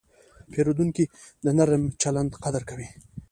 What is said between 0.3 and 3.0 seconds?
پیرودونکی د نرم چلند قدر کوي.